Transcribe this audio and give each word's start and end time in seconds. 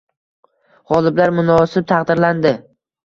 G‘oliblar 0.93 1.33
munosib 1.41 1.89
taqdirlanding 1.95 2.59